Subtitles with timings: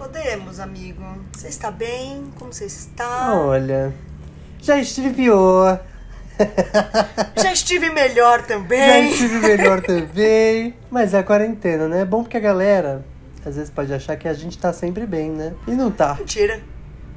[0.00, 1.04] Podemos, amigo.
[1.36, 2.32] Você está bem?
[2.38, 3.34] Como você está?
[3.34, 3.92] Olha,
[4.58, 5.78] já estive pior.
[7.36, 9.10] Já estive melhor Já também.
[9.10, 10.74] estive melhor também.
[10.90, 12.00] Mas é a quarentena, né?
[12.00, 13.04] É bom porque a galera
[13.44, 15.52] às vezes pode achar que a gente tá sempre bem, né?
[15.66, 16.14] E não tá.
[16.14, 16.62] Mentira.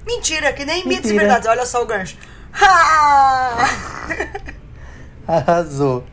[0.05, 1.47] Mentira, que nem mitos e verdades.
[1.47, 2.17] Olha só o gancho.
[2.51, 3.65] Ha!
[5.25, 6.03] Arrasou.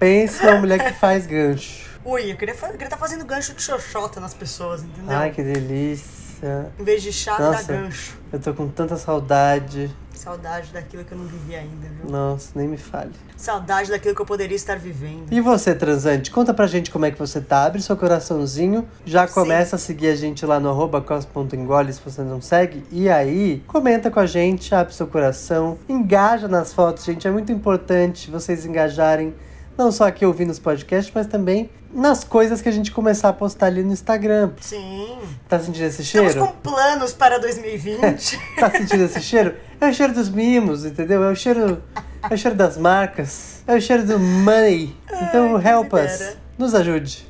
[0.00, 1.87] Pense numa mulher que faz gancho.
[2.08, 5.14] Ui, eu queria estar fazendo gancho de xoxota nas pessoas, entendeu?
[5.14, 6.72] Ai, que delícia.
[6.78, 8.16] Em vez de chave, dá gancho.
[8.32, 9.94] Eu tô com tanta saudade.
[10.14, 12.10] Saudade daquilo que eu não vivi ainda, viu?
[12.10, 13.12] Nossa, nem me fale.
[13.36, 15.30] Saudade daquilo que eu poderia estar vivendo.
[15.30, 17.64] E você, transante, conta pra gente como é que você tá.
[17.64, 18.88] Abre seu coraçãozinho.
[19.04, 19.34] Já Sim.
[19.34, 22.84] começa a seguir a gente lá no arroba cos.engole se você não segue.
[22.90, 25.76] E aí, comenta com a gente, abre seu coração.
[25.86, 27.28] Engaja nas fotos, gente.
[27.28, 29.34] É muito importante vocês engajarem.
[29.78, 33.32] Não só aqui ouvindo os podcasts, mas também nas coisas que a gente começar a
[33.32, 34.50] postar ali no Instagram.
[34.60, 35.16] Sim.
[35.48, 36.48] Tá sentindo esse Estamos cheiro?
[36.48, 38.40] com planos para 2020.
[38.58, 39.54] Tá sentindo esse cheiro?
[39.80, 41.22] É o cheiro dos mimos, entendeu?
[41.22, 41.80] É o cheiro,
[42.28, 43.62] é o cheiro das marcas.
[43.68, 44.96] É o cheiro do money.
[45.22, 46.18] Então, Ai, help us.
[46.18, 46.36] dera.
[46.58, 47.28] Nos ajude.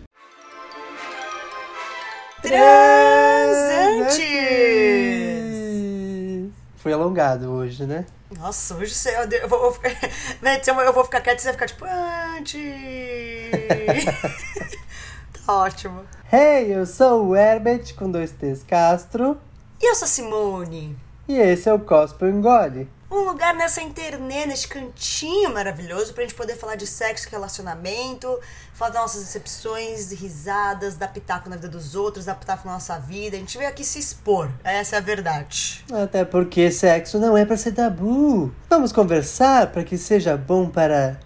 [5.19, 6.53] Transantes!
[6.77, 8.07] Foi alongado hoje, né?
[8.37, 9.83] Nossa, hoje você, eu, eu vou, eu vou
[10.43, 12.61] né, eu- vou ficar quieto e você vai ficar tipo, antes.
[15.47, 16.05] tá ótimo.
[16.31, 19.39] Hey, eu sou o Herbert com dois T's Castro.
[19.81, 20.97] E eu sou a Simone.
[21.27, 22.89] E esse é o Gospel Engole.
[23.11, 28.39] Um lugar nessa internet, nesse cantinho maravilhoso pra gente poder falar de sexo relacionamento,
[28.75, 32.99] falar das nossas decepções, risadas, dar pitaco na vida dos outros, dar pitaco na nossa
[32.99, 33.35] vida.
[33.35, 34.51] A gente veio aqui se expor.
[34.63, 35.83] Essa é a verdade.
[35.91, 38.53] Até porque sexo não é pra ser tabu.
[38.69, 41.19] Vamos conversar para que seja bom para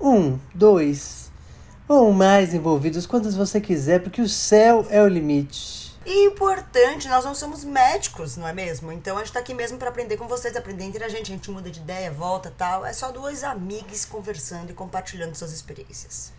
[0.00, 1.30] um, dois
[1.86, 5.79] ou mais envolvidos, quantos você quiser, porque o céu é o limite.
[6.04, 8.90] E importante, nós não somos médicos, não é mesmo?
[8.90, 11.30] Então a gente tá aqui mesmo pra aprender com vocês, aprender entre a gente.
[11.30, 12.86] A gente muda de ideia, volta tal.
[12.86, 16.32] É só duas amigas conversando e compartilhando suas experiências.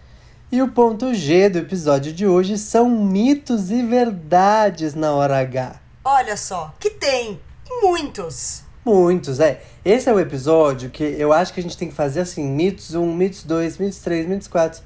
[0.51, 5.79] E o ponto G do episódio de hoje são mitos e verdades na hora H.
[6.03, 8.63] Olha só, que tem e muitos.
[8.83, 9.61] Muitos, é.
[9.85, 12.95] Esse é o episódio que eu acho que a gente tem que fazer assim: mitos
[12.95, 14.81] 1, mitos 2, mitos 3, mitos 4.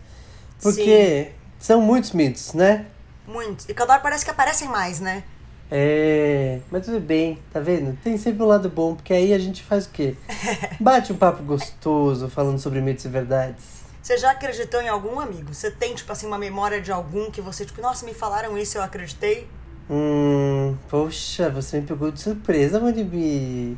[0.61, 2.88] Porque são muitos mitos, né?
[3.27, 3.67] Muitos.
[3.67, 5.23] E cada hora parece que aparecem mais, né?
[5.71, 6.59] É.
[6.69, 7.97] Mas tudo bem, tá vendo?
[8.03, 10.15] Tem sempre um lado bom, porque aí a gente faz o quê?
[10.79, 13.63] Bate um papo gostoso falando sobre mitos e verdades.
[14.01, 15.51] Você já acreditou em algum amigo?
[15.51, 18.77] Você tem, tipo assim, uma memória de algum que você, tipo, nossa, me falaram isso,
[18.77, 19.49] eu acreditei?
[19.89, 20.77] Hum.
[20.89, 23.75] Poxa, você me pegou de surpresa, Monibi.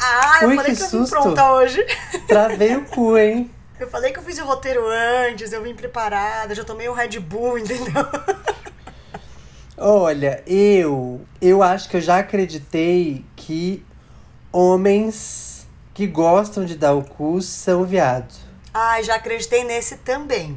[0.00, 1.84] Ah, eu Ui, falei que que, eu vim pronta hoje.
[2.26, 3.50] Travei o cu, hein?
[3.78, 7.18] Eu falei que eu fiz o roteiro antes, eu vim preparada, já tomei um Red
[7.18, 8.04] Bull, entendeu?
[9.82, 13.82] Olha, eu eu acho que eu já acreditei que
[14.52, 18.38] homens que gostam de dar o cu são viados.
[18.74, 20.56] Ai, já acreditei nesse também.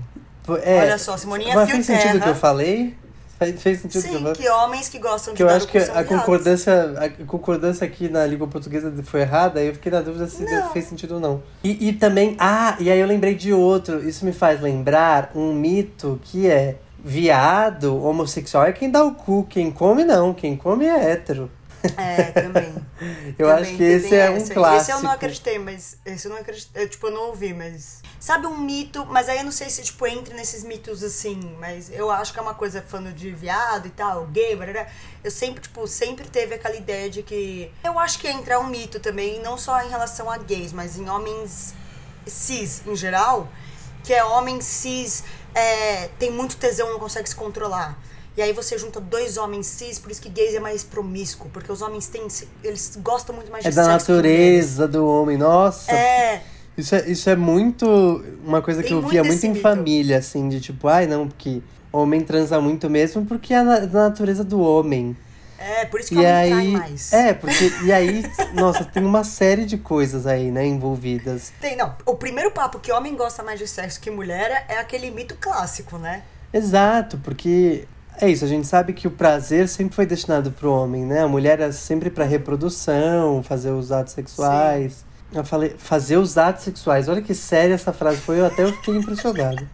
[0.62, 2.98] É, Olha só, Simoninha mas fez sentido o que eu falei?
[3.40, 4.34] Fez, fez sentido o que eu Sim, falei?
[4.36, 6.20] que homens que gostam de Que eu dar acho o que cu são a viados.
[6.20, 10.44] concordância, a concordância aqui na língua portuguesa foi errada, aí eu fiquei na dúvida se
[10.44, 10.70] Não.
[10.74, 11.42] fez sentido ou não.
[11.64, 15.54] E, e também, ah, e aí eu lembrei de outro, isso me faz lembrar um
[15.54, 20.86] mito que é viado, homossexual é quem dá o cu, quem come não, quem come
[20.86, 21.52] é hétero.
[21.98, 22.74] É, também.
[23.38, 24.54] Eu Também, acho que esse é um essa.
[24.54, 24.82] clássico.
[24.84, 26.84] Esse eu não acreditei, mas esse eu não acreditei.
[26.84, 28.02] Eu, tipo, eu não ouvi, mas.
[28.18, 31.92] Sabe um mito, mas aí eu não sei se, tipo, entra nesses mitos assim, mas
[31.92, 34.88] eu acho que é uma coisa falando de viado e tal, gay, barará.
[35.22, 37.70] Eu sempre, tipo, sempre teve aquela ideia de que.
[37.84, 41.10] Eu acho que entra um mito também, não só em relação a gays, mas em
[41.10, 41.74] homens
[42.26, 43.50] cis em geral,
[44.04, 45.24] que é homem cis
[45.56, 47.98] é, tem muito tesão, não consegue se controlar.
[48.36, 51.72] E aí você junta dois homens cis, por isso que gays é mais promíscuo, porque
[51.72, 52.28] os homens têm,
[52.64, 55.92] eles gostam muito mais de É da que natureza do homem, nossa.
[55.92, 56.42] É,
[56.76, 57.86] Isso é, isso é muito.
[58.44, 61.28] Uma coisa que Tem eu muito via muito em família, assim, de tipo, ai não,
[61.28, 61.62] porque
[61.92, 65.16] homem transa muito mesmo porque é da natureza do homem.
[65.58, 66.72] É, por isso que o E trai aí.
[66.72, 67.14] mais.
[67.14, 67.72] É, porque.
[67.84, 68.24] E aí,
[68.54, 71.52] nossa, tem uma série de coisas aí, né, envolvidas.
[71.62, 75.10] Tem, não, o primeiro papo que homem gosta mais de sexo que mulher é aquele
[75.12, 76.24] mito clássico, né?
[76.54, 77.88] Exato, porque.
[78.22, 81.24] É isso, a gente sabe que o prazer sempre foi destinado pro homem, né?
[81.24, 85.04] A mulher é sempre pra reprodução, fazer os atos sexuais.
[85.34, 87.10] Eu falei, fazer os atos sexuais.
[87.10, 89.68] Olha que séria essa frase foi, eu até fiquei impressionado.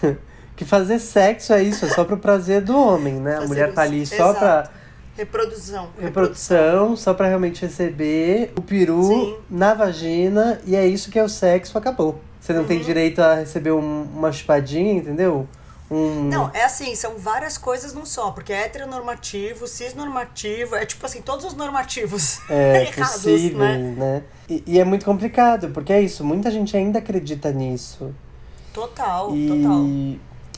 [0.56, 3.32] que fazer sexo é isso, é só pro prazer do homem, né?
[3.32, 4.70] a Fazer mulher tá ali só pra Exato.
[5.16, 5.88] Reprodução.
[6.00, 9.36] reprodução, só pra realmente receber o peru Sim.
[9.48, 12.20] na vagina, e é isso que é o sexo, acabou.
[12.40, 12.84] Você não tem Uhum.
[12.84, 15.46] direito a receber um- uma chupadinha, entendeu?
[15.90, 16.24] um.
[16.30, 21.20] Não, é assim, são várias coisas num só, porque é heteronormativo, cisnormativo, é tipo assim,
[21.20, 23.94] todos os normativos é, errados, possíveis, né?
[23.96, 24.22] né?
[24.48, 28.14] E, e é muito complicado, porque é isso, muita gente ainda acredita nisso.
[28.72, 29.84] Total, E total.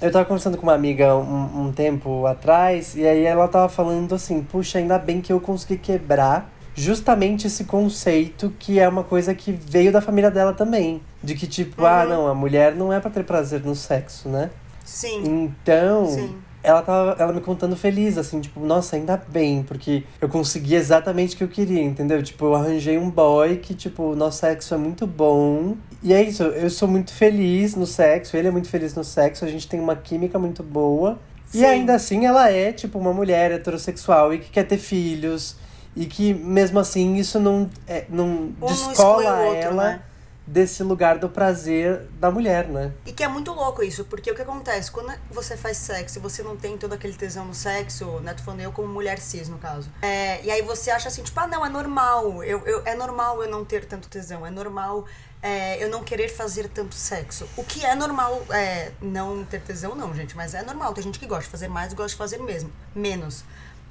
[0.00, 4.14] Eu tava conversando com uma amiga um, um tempo atrás, e aí ela tava falando
[4.14, 9.34] assim, puxa, ainda bem que eu consegui quebrar justamente esse conceito que é uma coisa
[9.34, 11.00] que veio da família dela também.
[11.22, 12.08] De que, tipo, ah, Uhum.
[12.08, 14.50] não, a mulher não é pra ter prazer no sexo, né?
[14.84, 16.34] Sim, Então, sim.
[16.66, 21.36] Ela tava ela me contando feliz, assim, tipo, nossa, ainda bem, porque eu consegui exatamente
[21.36, 22.20] o que eu queria, entendeu?
[22.20, 25.76] Tipo, eu arranjei um boy que, tipo, o nosso sexo é muito bom.
[26.02, 29.44] E é isso, eu sou muito feliz no sexo, ele é muito feliz no sexo,
[29.44, 31.20] a gente tem uma química muito boa.
[31.46, 31.60] Sim.
[31.60, 35.54] E ainda assim ela é, tipo, uma mulher heterossexual e que quer ter filhos.
[35.94, 40.00] E que, mesmo assim, isso não, é, não Um não descola o outro, ela né?
[40.46, 42.92] Desse lugar do prazer da mulher, né?
[43.04, 44.90] E que é muito louco isso, porque o que acontece?
[44.90, 48.32] Quando você faz sexo e você não tem todo aquele tesão no sexo, né?
[48.32, 49.90] Tô falando eu como mulher cis, no caso.
[50.02, 52.44] É, e aí você acha assim, tipo, ah, não, é normal.
[52.44, 54.46] Eu, eu, é normal eu não ter tanto tesão.
[54.46, 55.04] É normal
[55.42, 57.48] é, eu não querer fazer tanto sexo.
[57.56, 60.94] O que é normal, é, não ter tesão, não, gente, mas é normal.
[60.94, 63.44] Tem gente que gosta de fazer mais e gosta de fazer mesmo, menos.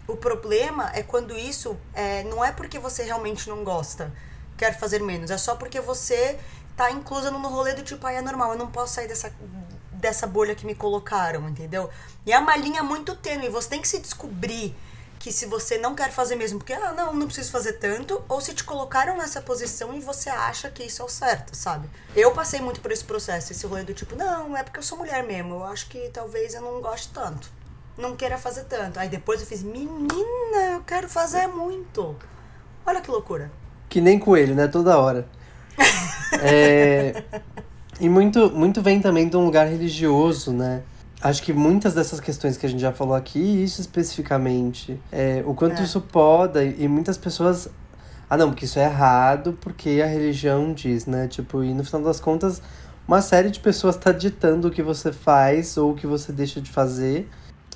[0.07, 4.11] O problema é quando isso é, não é porque você realmente não gosta,
[4.57, 6.39] quer fazer menos, é só porque você
[6.75, 9.33] tá inclusa no rolê do tipo, ai, é normal, eu não posso sair dessa,
[9.93, 11.89] dessa bolha que me colocaram, entendeu?
[12.25, 14.75] E é uma linha muito tênue, você tem que se descobrir
[15.17, 18.39] que se você não quer fazer mesmo, porque, ah, não, não preciso fazer tanto, ou
[18.39, 21.89] se te colocaram nessa posição e você acha que isso é o certo, sabe?
[22.15, 24.97] Eu passei muito por esse processo, esse rolê do tipo, não, é porque eu sou
[24.97, 27.49] mulher mesmo, eu acho que talvez eu não goste tanto,
[27.97, 28.99] não queira fazer tanto.
[28.99, 32.15] Aí depois eu fiz, menina, eu quero fazer muito.
[32.85, 33.51] Olha que loucura.
[33.95, 34.67] Que nem coelho, né?
[34.67, 35.25] Toda hora.
[36.41, 37.23] É,
[38.01, 40.81] E muito, muito vem também de um lugar religioso, né?
[41.21, 45.53] Acho que muitas dessas questões que a gente já falou aqui, isso especificamente, é, o
[45.53, 45.85] quanto É.
[45.85, 47.69] isso poda, e muitas pessoas.
[48.29, 51.29] Ah, não, porque isso é errado, porque a religião diz, né?
[51.29, 52.61] Tipo, e no final das contas,
[53.07, 56.59] uma série de pessoas tá ditando o que você faz ou o que você deixa
[56.59, 57.29] de fazer.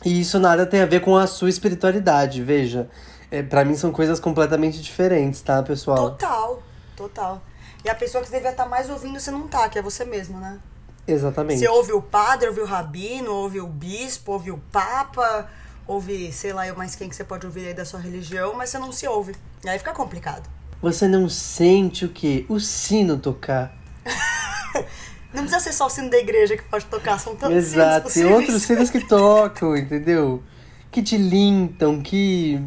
[0.04, 2.90] E isso nada tem a ver com a sua espiritualidade, veja.
[3.32, 6.12] É, para mim são coisas completamente diferentes, tá, pessoal?
[6.12, 6.64] Total,
[6.96, 7.42] total.
[7.84, 10.04] E a pessoa que você devia estar mais ouvindo, você não tá, que é você
[10.04, 10.60] mesmo, né?
[11.08, 11.60] Exatamente.
[11.60, 15.50] Você ouve o padre, ouve o rabino, ouve o bispo, ouve o papa,
[15.88, 18.70] ouve, sei lá, eu mais quem que você pode ouvir aí da sua religião, mas
[18.70, 19.36] você não se ouve.
[19.64, 20.50] E aí fica complicado.
[20.82, 22.46] Você não sente o quê?
[22.48, 23.74] O sino tocar.
[25.32, 28.12] Não precisa ser só o sino da igreja que pode tocar, são tantos sinos Exato.
[28.12, 30.42] Tem outros sinos que tocam, entendeu?
[30.90, 32.60] Que te lintam, que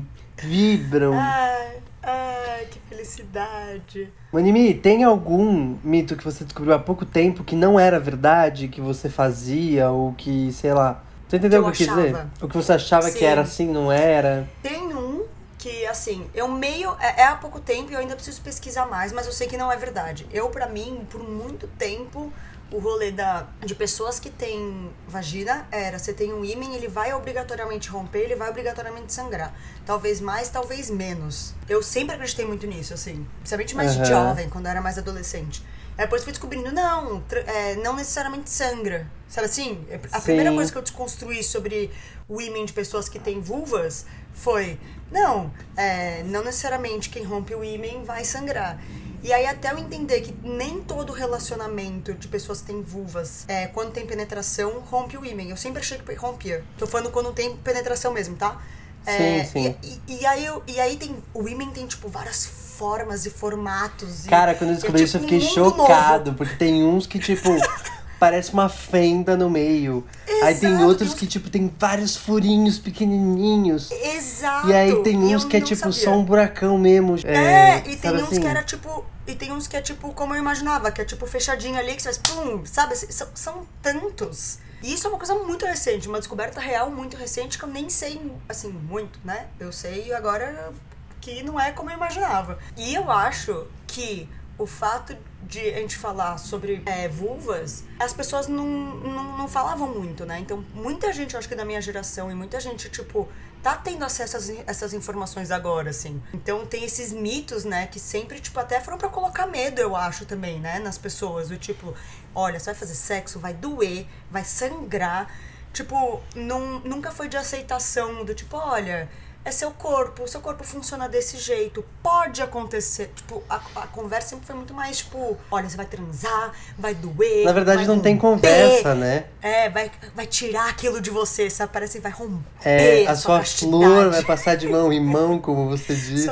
[0.43, 1.13] vibram.
[1.15, 4.13] Ai, ai, que felicidade.
[4.33, 8.81] Manimi, tem algum mito que você descobriu há pouco tempo que não era verdade, que
[8.81, 11.03] você fazia, ou que, sei lá.
[11.29, 12.27] Você entendeu Que o que eu quis dizer?
[12.43, 13.25] O que você achava que Sim.
[13.25, 14.49] era assim, não era?
[14.63, 15.25] Tem um
[15.59, 16.95] que, assim, eu meio.
[17.01, 19.57] É, é há pouco tempo e eu ainda preciso pesquisar mais, mas eu sei que
[19.57, 20.27] não é verdade.
[20.33, 22.33] Eu, pra mim, por muito tempo,
[22.73, 27.13] o rolê da, de pessoas que têm vagina era: você tem um ímã, ele vai
[27.13, 29.55] obrigatoriamente romper, ele vai obrigatoriamente sangrar.
[29.85, 31.55] Talvez mais, talvez menos.
[31.69, 33.27] Eu sempre acreditei muito nisso, assim.
[33.39, 34.05] Principalmente mais Aham.
[34.05, 35.63] jovem, quando eu era mais adolescente.
[35.99, 39.07] Aí depois fui descobrindo, não, é, não necessariamente sangra.
[39.29, 39.87] Sabe assim?
[40.11, 40.57] A primeira Sim.
[40.57, 41.91] coisa que eu desconstruí sobre
[42.29, 44.79] o ímã de pessoas que têm vulvas foi,
[45.11, 48.79] não, é, não necessariamente quem rompe o ímã vai sangrar.
[49.23, 53.67] E aí até eu entender que nem todo relacionamento de pessoas que têm vulvas, é,
[53.69, 55.43] quando tem penetração, rompe o ímã.
[55.43, 56.65] Eu sempre achei que rompia.
[56.77, 58.61] Tô falando quando tem penetração mesmo, tá?
[59.07, 59.77] É, Sim, sim.
[59.83, 61.17] E, e- e aí, eu- e aí tem.
[61.35, 64.27] O ímã tem, tipo, várias formas e formatos.
[64.27, 66.39] e- Cara, quando eu é descobri isso, eu tipo fiquei chocado, novo.
[66.39, 67.49] porque tem uns que, tipo,
[68.21, 70.05] parece uma fenda no meio.
[70.45, 73.91] Aí tem Exato, outros tem uns- que, tipo, tem vários furinhos pequenininhos.
[73.91, 74.69] Exato.
[74.69, 76.05] E aí tem uns que é tipo sabia.
[76.05, 77.17] só um buracão mesmo.
[77.25, 78.41] É, e tem uns assim?
[78.41, 79.05] que era tipo.
[79.33, 82.03] E tem uns que é tipo como eu imaginava, que é tipo fechadinho ali, que
[82.03, 82.95] você faz pum, sabe?
[82.95, 84.59] São, são tantos.
[84.83, 87.89] E isso é uma coisa muito recente, uma descoberta real muito recente que eu nem
[87.89, 89.49] sei, assim, muito, né?
[89.59, 90.71] Eu sei agora
[91.19, 92.59] que não é como eu imaginava.
[92.77, 94.29] E eu acho que
[94.63, 99.89] o fato de a gente falar sobre é, vulvas, as pessoas não, não, não falavam
[99.89, 100.39] muito, né?
[100.39, 103.29] Então, muita gente, acho que da minha geração, e muita gente, tipo,
[103.63, 106.23] tá tendo acesso a essas, informações agora, assim.
[106.33, 110.25] Então, tem esses mitos, né, que sempre, tipo, até foram pra colocar medo, eu acho,
[110.25, 111.49] também, né, nas pessoas.
[111.49, 111.93] Do tipo,
[112.35, 115.29] olha, você vai fazer sexo, vai doer, vai sangrar.
[115.73, 119.09] Tipo, não, nunca foi de aceitação do tipo, olha,
[119.45, 121.85] é seu corpo, seu corpo funciona desse jeito.
[122.03, 123.11] Pode acontecer.
[123.15, 127.45] Tipo, a, a conversa sempre foi muito mais, tipo, olha, você vai transar, vai doer.
[127.45, 129.25] Na verdade, não tem conversa, né?
[129.41, 131.73] É, vai, vai tirar aquilo de você, sabe?
[131.73, 132.45] Parece que vai romper.
[132.65, 136.29] É, a sua, sua flor vai passar de mão em mão, como você diz.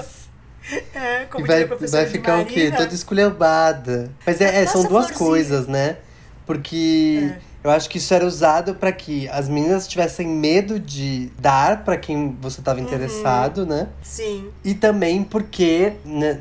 [0.94, 2.70] É, como E vai, a vai ficar o quê?
[2.76, 4.10] Toda esculhambada.
[4.24, 5.18] Mas é, é, são Nossa, duas florzinha.
[5.30, 5.96] coisas, né?
[6.46, 7.49] Porque É.
[7.62, 11.96] eu acho que isso era usado pra que as meninas tivessem medo de dar pra
[11.96, 12.64] quem você Uhum.
[12.64, 13.88] tava interessado, né?
[14.02, 14.48] Sim.
[14.64, 15.92] E também porque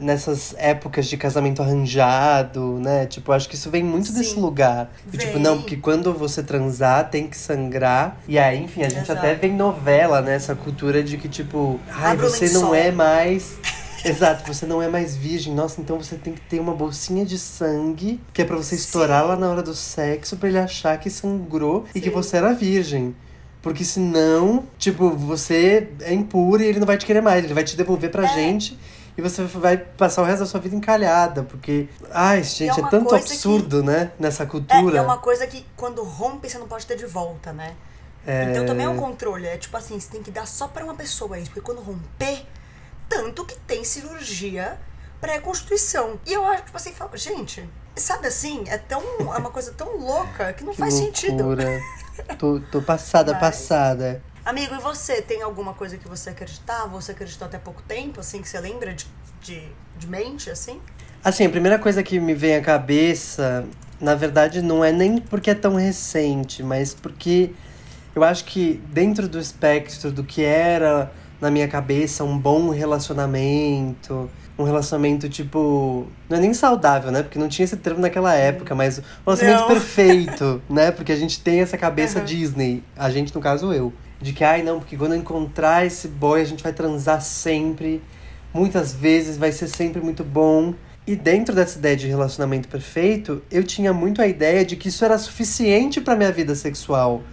[0.01, 3.05] nessas épocas de casamento arranjado, né?
[3.05, 4.41] Tipo, eu acho que isso vem muito desse Sim.
[4.41, 4.91] lugar.
[5.11, 8.17] E, tipo, não, porque quando você transar tem que sangrar.
[8.27, 9.19] E aí, enfim, a gente Exato.
[9.19, 10.35] até vê em novela, né?
[10.35, 13.57] Essa cultura de que, tipo, ai, Abre o você não é mais.
[14.05, 15.53] Exato, você não é mais virgem.
[15.53, 19.23] Nossa, então você tem que ter uma bolsinha de sangue, que é pra você estourar
[19.23, 19.27] Sim.
[19.29, 22.13] lá na hora do sexo, pra ele achar que sangrou e que Sim.
[22.13, 23.15] você era virgem.
[23.61, 27.43] Porque senão, tipo, você é impura e ele não vai te querer mais.
[27.43, 28.33] Ele vai te devolver pra É.
[28.33, 28.79] gente
[29.17, 31.43] e você vai passar o resto da sua vida encalhada.
[31.43, 34.11] Porque, ai, gente, é, uma tanto coisa que- absurdo, né?
[34.17, 34.95] Nessa É, cultura.
[34.95, 37.73] e é uma coisa que quando rompe, você não pode ter de volta, né?
[38.25, 39.45] É, Então também é um controle.
[39.45, 41.47] É tipo assim, você tem que dar só pra uma pessoa isso.
[41.51, 42.45] Porque quando romper,
[43.09, 44.79] tanto que tem cirurgia
[45.19, 46.19] pré-constituição.
[46.25, 48.63] E eu acho, tipo assim, falo, gente, sabe assim?
[48.67, 49.01] É tão.
[49.19, 51.43] É uma coisa tão louca que não que faz sentido.
[51.43, 51.81] loucura.
[52.37, 54.21] tô, tô passada, Mas- passada.
[54.45, 55.21] Amigo, e você?
[55.21, 56.87] Tem alguma coisa que você acreditava?
[56.99, 59.05] Você acreditou até pouco tempo, assim, que você lembra de,
[59.41, 59.61] de,
[59.97, 60.81] de mente, assim?
[61.23, 63.65] Assim, a primeira coisa que me vem à cabeça,
[63.99, 67.51] na verdade, não é nem porque é tão recente, mas porque
[68.15, 74.29] eu acho que dentro do espectro do que era na minha cabeça um bom relacionamento,
[74.57, 76.07] um relacionamento tipo.
[76.29, 77.23] Não é nem saudável, né?
[77.23, 79.67] Porque não tinha esse termo naquela época, mas um relacionamento Não.
[79.69, 80.91] perfeito, né?
[80.91, 82.25] Porque a gente tem essa cabeça Uhum.
[82.25, 83.93] Disney, a gente, no caso, eu.
[84.21, 88.01] De que, ai, não, porque quando eu encontrar esse boy, a gente vai transar sempre.
[88.53, 90.73] Muitas vezes vai ser sempre muito bom.
[91.07, 95.05] E dentro dessa ideia de relacionamento perfeito, eu tinha muito a ideia de que isso
[95.05, 97.23] era suficiente pra minha vida sexual,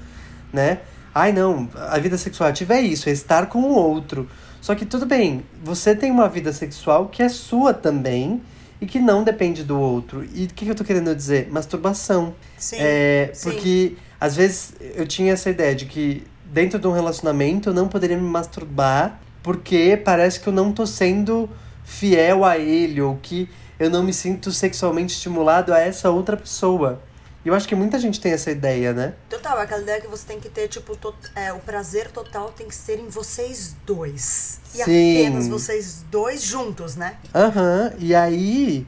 [0.53, 0.79] né?
[1.19, 4.29] Ai, não, a vida sexual ativa é isso, é estar com o outro.
[4.61, 8.43] Só que tudo bem, você tem uma vida sexual que é sua também
[8.83, 10.23] e que não depende do outro.
[10.35, 11.49] E o que, que eu tô querendo dizer?
[11.51, 12.35] Masturbação.
[12.59, 12.77] Sim.
[12.79, 13.49] É, sim.
[13.49, 17.89] porque às vezes eu tinha essa ideia de que dentro de um relacionamento eu não
[17.89, 21.49] poderia me masturbar porque parece que eu não tô sendo
[21.83, 27.01] fiel a ele ou que eu não me sinto sexualmente estimulado a essa outra pessoa.
[27.47, 29.13] E eu acho que muita gente tem essa ideia, né?
[29.31, 32.67] Total, aquela ideia que você tem que ter, tipo, to- é, o prazer total tem
[32.67, 34.59] que ser em vocês dois.
[34.75, 35.17] E Sim.
[35.17, 37.15] apenas vocês dois juntos, né?
[37.33, 38.85] Aham, e aí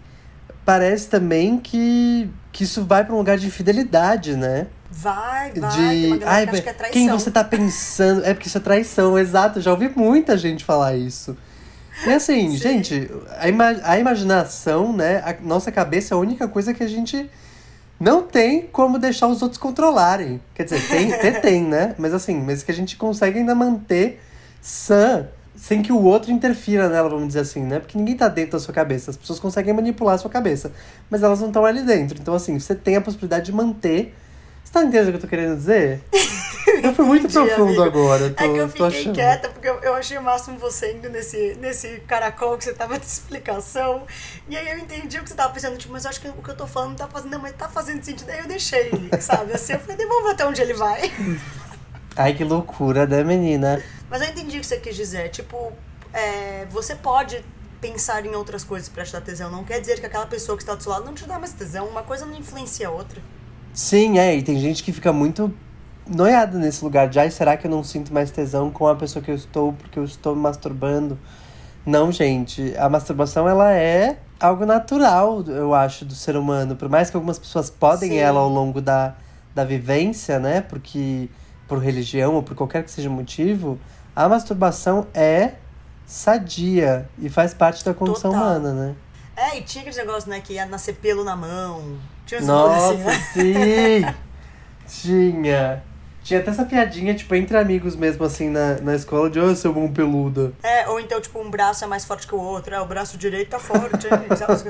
[0.64, 4.66] parece também que, que isso vai pra um lugar de infidelidade, né?
[4.90, 5.70] Vai, vai.
[5.70, 6.90] de ai, que que é traição.
[7.00, 8.24] quem você tá pensando?
[8.24, 9.60] É porque isso é traição, exato.
[9.60, 11.36] Já ouvi muita gente falar isso.
[12.04, 12.56] E assim, Sim.
[12.56, 15.18] gente, a, ima- a imaginação, né?
[15.24, 17.30] A nossa cabeça é a única coisa que a gente
[17.98, 20.40] não tem como deixar os outros controlarem.
[20.54, 21.94] Quer dizer, tem, até tem, né?
[21.98, 24.20] Mas assim, mas que a gente consegue ainda manter
[24.60, 27.80] sã, sem que o outro interfira nela, vamos dizer assim, né?
[27.80, 29.10] Porque ninguém tá dentro da sua cabeça.
[29.10, 30.72] As pessoas conseguem manipular a sua cabeça,
[31.10, 32.18] mas elas não estão ali dentro.
[32.20, 34.14] Então, assim, você tem a possibilidade de manter.
[34.68, 36.02] Você tá entendendo o que eu tô querendo dizer?
[36.82, 37.82] Eu fui muito Entendi, profundo amigo.
[37.82, 38.28] agora.
[38.28, 39.14] Tô, É que eu fiquei achando.
[39.14, 42.98] quieta, porque eu, eu achei o máximo você indo nesse, nesse caracol que você tava
[42.98, 44.06] de explicação.
[44.46, 46.42] E aí eu entendi o que você tava pensando, tipo, mas eu acho que o
[46.42, 48.28] que eu tô falando não tá fazendo, não, mas tá fazendo sentido.
[48.30, 48.90] Aí eu deixei,
[49.22, 49.54] sabe?
[49.54, 51.10] Assim, eu falei, ver até onde ele vai.
[52.14, 53.82] Ai, que loucura, né, menina?
[54.10, 55.30] Mas eu entendi o que você quis dizer.
[55.30, 55.72] Tipo,
[56.12, 57.42] é, você pode
[57.80, 59.50] pensar em outras coisas pra te dar tesão.
[59.50, 61.54] Não quer dizer que aquela pessoa que está do seu lado não te dá mais
[61.54, 61.86] tesão.
[61.86, 63.22] Uma coisa não influencia a outra.
[63.78, 65.54] Sim, é, e tem gente que fica muito
[66.04, 69.24] noiada nesse lugar de ai, será que eu não sinto mais tesão com a pessoa
[69.24, 71.16] que eu estou porque eu estou me masturbando?
[71.86, 76.74] Não, gente, a masturbação ela é algo natural, eu acho, do ser humano.
[76.74, 78.16] Por mais que algumas pessoas podem Sim.
[78.16, 79.14] ela ao longo da,
[79.54, 80.60] da vivência, né?
[80.60, 81.28] Porque
[81.68, 83.78] por religião ou por qualquer que seja o motivo,
[84.16, 85.52] a masturbação é
[86.04, 88.44] sadia e faz parte da condição Total.
[88.44, 88.96] humana, né?
[89.36, 91.96] É, e tinha aquele negócio, né, que ia nascer pelo na mão.
[92.28, 94.14] Tinha Nossa, assim, né?
[94.86, 95.00] sim!
[95.00, 95.82] Tinha.
[96.22, 99.72] Tinha até essa piadinha, tipo, entre amigos mesmo, assim, na, na escola, de, ô, seu
[99.72, 100.52] mão peluda.
[100.62, 102.74] É, ou então, tipo, um braço é mais forte que o outro.
[102.74, 104.06] É, o braço direito tá forte.
[104.06, 104.64] é, coisas?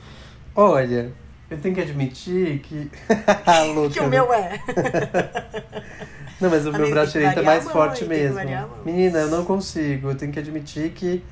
[0.56, 1.12] Olha,
[1.50, 2.90] eu tenho que admitir que.
[3.74, 4.08] Louca, que o né?
[4.08, 4.62] meu é.
[6.40, 8.08] Não, mas o Amigo, meu braço direito é mais mão, forte hein?
[8.08, 8.40] Mesmo.
[8.86, 10.08] Menina, eu não consigo.
[10.08, 11.22] Eu tenho que admitir que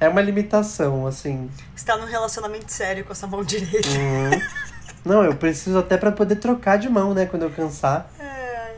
[0.00, 1.50] é uma limitação, assim.
[1.76, 3.86] Você tá num relacionamento sério com essa mão direita.
[3.86, 4.69] Uhum.
[5.04, 8.10] Não, eu preciso até pra poder trocar de mão, né, quando eu cansar.
[8.18, 8.74] É,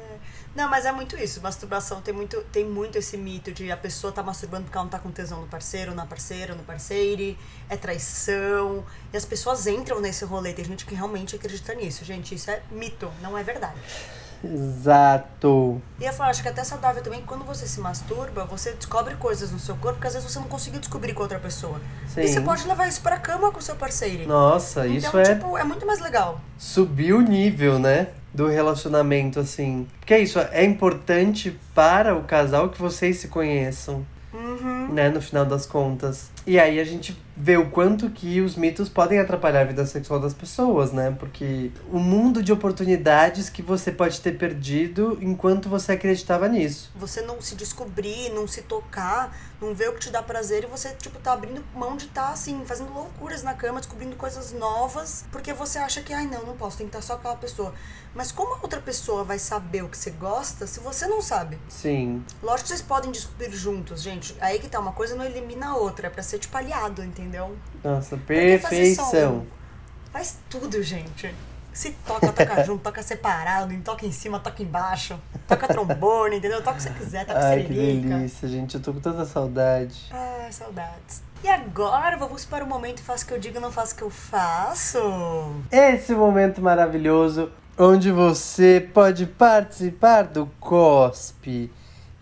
[0.54, 1.40] Não, mas é muito isso.
[1.40, 4.90] Masturbação tem muito, tem muito esse mito de a pessoa tá masturbando porque ela não
[4.90, 7.36] tá com tesão no parceiro, na parceira, no parceiro,
[7.68, 8.84] é traição.
[9.12, 10.52] E as pessoas entram nesse rolê.
[10.52, 12.04] Tem gente que realmente acredita nisso.
[12.04, 13.80] Gente, isso é mito, não é verdade.
[14.44, 15.80] Exato.
[16.00, 19.14] E eu falo, acho que é até saudável também quando você se masturba, você descobre
[19.16, 21.80] coisas no seu corpo que às vezes você não conseguiu descobrir com outra pessoa.
[22.08, 22.22] Sim.
[22.22, 24.26] E você pode levar isso pra cama com o seu parceiro.
[24.26, 26.40] Nossa, então, isso é tipo, é muito mais legal.
[26.58, 28.08] subir o nível, né?
[28.34, 29.87] Do relacionamento, assim.
[30.00, 34.88] Porque é isso, é importante para o casal que vocês se conheçam, Uhum.
[34.92, 35.11] né?
[35.11, 36.30] No final das contas.
[36.46, 40.20] E aí a gente vê o quanto que os mitos podem atrapalhar a vida sexual
[40.20, 41.14] das pessoas, né?
[41.18, 46.90] Porque o mundo de oportunidades que você pode ter perdido enquanto você acreditava nisso.
[46.94, 50.66] Você não se descobrir, não se tocar, não ver o que te dá prazer e
[50.66, 55.25] você, tipo, tá abrindo mão de estar, assim, fazendo loucuras na cama, descobrindo coisas novas,
[55.32, 57.72] porque você acha que, ai, não, não posso, tem que estar só com aquela pessoa.
[58.14, 61.58] Mas como a outra pessoa vai saber o que você gosta se você não sabe?
[61.68, 62.22] Sim.
[62.42, 64.37] Lógico que vocês podem descobrir juntos, gente.
[64.38, 67.56] Aí que tá, uma coisa não elimina a outra, é pra ser, tipo, aliado, entendeu?
[67.84, 69.46] Nossa, perfeição.
[70.10, 71.34] Faz tudo, gente.
[71.72, 76.58] Se toca, toca junto, toca separado, toca em cima, toca embaixo, toca trombone, entendeu?
[76.62, 78.74] Toca o que você quiser, toca Ai, que delícia, gente.
[78.74, 80.08] Eu tô com tanta saudade.
[80.10, 81.22] Ai, saudades.
[81.42, 84.02] E agora vamos para o momento faço o que eu digo, não faço o que
[84.02, 84.98] eu faço.
[85.70, 91.70] Esse momento maravilhoso onde você pode participar do COSP.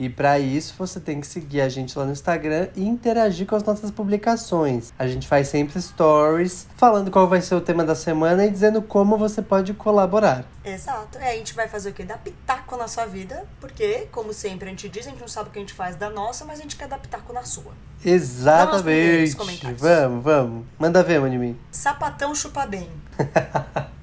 [0.00, 3.54] E para isso você tem que seguir a gente lá no Instagram e interagir com
[3.54, 4.94] as nossas publicações.
[4.98, 8.80] A gente faz sempre stories falando qual vai ser o tema da semana e dizendo
[8.80, 10.46] como você pode colaborar.
[10.64, 11.18] Exato.
[11.18, 12.02] É, a gente vai fazer o quê?
[12.02, 15.50] Dar pitaco na sua vida, porque, como sempre a gente diz, a gente não sabe
[15.50, 17.72] o que a gente faz da nossa, mas a gente quer dar pitaco na sua.
[18.02, 19.36] Exatamente.
[19.76, 20.64] Vamos, vamos.
[20.78, 21.60] Manda ver, Manimi.
[21.70, 22.88] Sapatão chupa bem.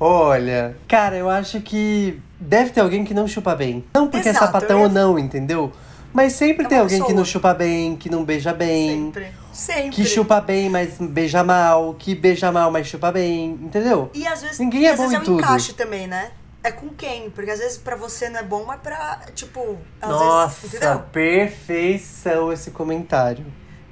[0.00, 3.84] Olha, cara, eu acho que deve ter alguém que não chupa bem.
[3.94, 5.72] Não porque Exato, é sapatão ou não, entendeu?
[6.12, 7.18] Mas sempre É tem alguém que pessoa.
[7.18, 9.26] não chupa bem, que não beija bem, Sempre.
[9.52, 9.90] Sempre.
[9.90, 14.10] que chupa bem, mas beija mal, que beija mal, mas chupa bem, entendeu?
[14.14, 15.40] E às vezes, Ninguém é às bom vezes em é um tudo.
[15.40, 16.30] encaixe também, né?
[16.62, 17.30] É com quem?
[17.30, 21.02] Porque às vezes pra você não é bom, mas pra, tipo, às Nossa, vezes, entendeu?
[21.12, 23.44] perfeição esse comentário.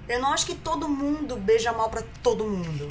[0.09, 2.89] Eu não acho que todo mundo beija mal pra todo mundo.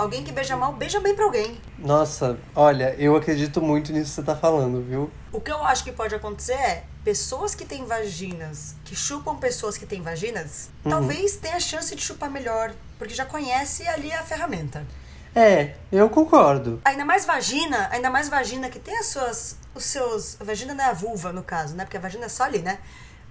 [0.00, 1.60] Alguém que beija mal, beija bem pra alguém.
[1.78, 5.10] Nossa, olha, eu acredito muito nisso que você tá falando, viu?
[5.30, 9.76] O que eu acho que pode acontecer é pessoas que têm vaginas, que chupam pessoas
[9.76, 10.90] que têm vaginas, Uhum.
[10.90, 14.86] talvez tenha chance de chupar melhor, porque já conhece ali a ferramenta.
[15.34, 16.80] É, eu concordo.
[16.82, 20.82] Ainda mais vagina, ainda mais vagina que tem as suas, os seus, a vagina não
[20.82, 21.84] é a vulva no caso, né?
[21.84, 22.78] Porque a vagina é só ali, né?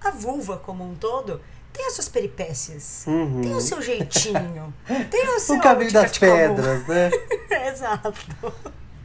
[0.00, 1.40] A vulva como um todo
[1.72, 3.40] tem as suas peripécias, Uhum.
[3.42, 4.72] tem o seu jeitinho,
[5.10, 7.10] tem o seu O caminho das pedras, né?
[7.68, 8.12] Exato.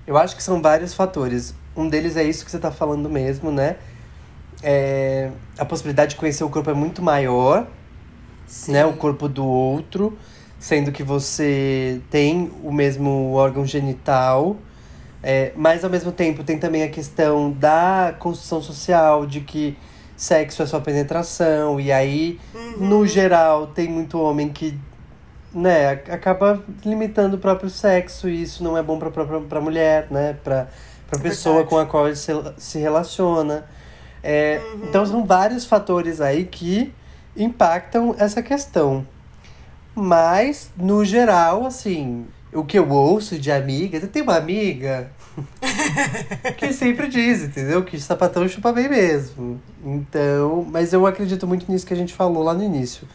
[0.06, 1.54] Eu acho que são vários fatores.
[1.76, 3.78] Um deles é isso que você tá falando mesmo, né?
[4.64, 7.68] É, a possibilidade de conhecer o corpo é muito maior,
[8.48, 8.72] Sim.
[8.74, 8.86] né?
[8.86, 10.18] O corpo do outro,
[10.60, 14.56] sendo que você tem o mesmo órgão genital.
[15.22, 19.76] É, mas ao mesmo tempo tem também a questão da construção social, de que
[20.18, 22.88] sexo é só penetração, e aí, Uhum.
[22.88, 24.78] no geral, tem muito homem que
[25.54, 29.62] né, ac- acaba limitando o próprio sexo, e isso não é bom pra, própria pra
[29.62, 30.36] mulher, né?
[30.44, 30.68] Pra,
[31.10, 31.70] pra É pessoa verdade.
[31.70, 33.66] com a qual ele se, se relaciona.
[34.22, 34.86] É, Uhum.
[34.90, 36.94] Então são vários fatores aí que
[37.38, 39.06] impactam essa questão.
[39.96, 45.10] Mas, no geral, assim, o que eu ouço de amigas, eu tenho uma amiga
[46.58, 47.84] que sempre diz, entendeu?
[47.84, 49.62] Que sapatão chupa bem mesmo.
[49.84, 53.08] Então, mas eu acredito muito nisso que a gente falou lá no início.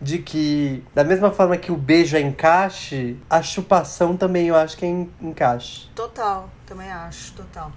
[0.00, 4.76] De que, da mesma forma que o beijo é encaixe, a chupação também eu acho
[4.76, 5.88] que é en- encaixe.
[5.94, 7.72] Total, também acho, total.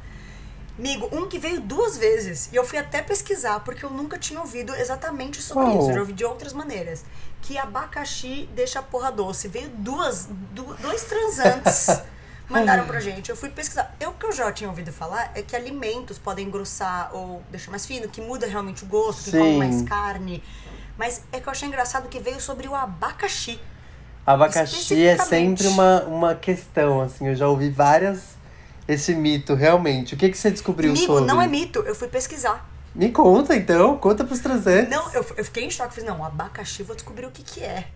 [0.78, 4.40] Amigo, um que veio duas vezes, e eu fui até pesquisar, porque eu nunca tinha
[4.40, 5.80] ouvido exatamente sobre Qual?
[5.80, 5.90] isso.
[5.90, 7.06] Eu já ouvi de outras maneiras.
[7.42, 9.48] Que abacaxi deixa a porra doce.
[9.48, 11.88] Veio duas, du- dois transantes
[12.50, 13.30] mandaram pra gente.
[13.30, 13.96] Eu fui pesquisar.
[14.00, 17.72] Eu, o que eu já tinha ouvido falar é que alimentos podem engrossar ou deixar
[17.72, 19.38] mais fino, que muda realmente o gosto, que Sim.
[19.40, 20.44] come mais carne.
[20.98, 23.60] Mas é que eu achei engraçado que veio sobre o abacaxi.
[24.26, 28.38] Abacaxi é sempre uma, uma questão, assim, eu já ouvi várias
[28.90, 30.16] esse mito, realmente.
[30.16, 31.26] O que, que você descobriu Amigo, sobre?
[31.26, 31.80] não é mito.
[31.80, 32.68] Eu fui pesquisar.
[32.96, 34.90] Me conta então, conta pros transantes.
[34.90, 35.94] Não, eu, eu fiquei em choque.
[35.94, 37.88] Fiz, não, abacaxi, vou descobrir o que que é.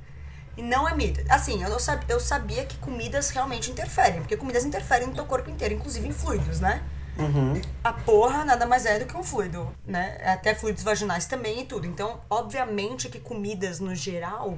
[0.56, 1.20] E não é mito.
[1.30, 4.20] Assim, eu, sab, eu sabia que comidas realmente interferem.
[4.20, 6.84] Porque comidas interferem no teu corpo inteiro, inclusive em fluidos, né?
[7.18, 7.62] Uhum.
[7.84, 10.20] A porra nada mais é do que um fluido, né?
[10.26, 11.86] Até fluidos vaginais também e tudo.
[11.86, 14.58] Então, obviamente que comidas no geral